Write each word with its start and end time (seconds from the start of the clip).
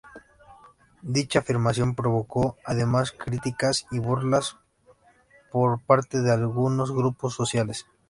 Dicha 1.03 1.37
afirmación 1.37 1.93
provocó, 1.93 2.57
además, 2.65 3.11
críticas 3.11 3.85
y 3.91 3.99
burlas 3.99 4.57
por 5.51 5.79
parte 5.85 6.21
de 6.23 6.31
algunos 6.31 6.91
grupos 6.91 7.35
sociales. 7.35 7.85